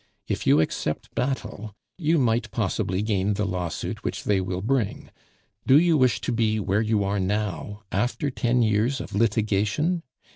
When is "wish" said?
5.95-6.19